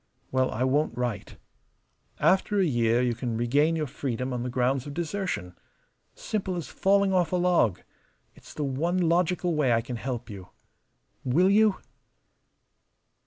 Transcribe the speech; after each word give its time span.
Well, 0.31 0.49
I 0.49 0.63
won't 0.63 0.97
write. 0.97 1.37
After 2.19 2.57
a 2.59 2.65
year 2.65 3.03
you 3.03 3.13
can 3.13 3.37
regain 3.37 3.75
your 3.75 3.85
freedom 3.85 4.33
on 4.33 4.41
the 4.41 4.49
grounds 4.49 4.87
of 4.87 4.95
desertion. 4.95 5.55
Simple 6.15 6.55
as 6.55 6.67
falling 6.69 7.13
off 7.13 7.31
a 7.31 7.35
log. 7.35 7.83
It's 8.33 8.55
the 8.55 8.63
one 8.63 8.97
logical 8.97 9.53
way 9.53 9.71
I 9.73 9.81
can 9.81 9.97
help 9.97 10.27
you. 10.27 10.49
Will 11.23 11.51
you?" 11.51 11.75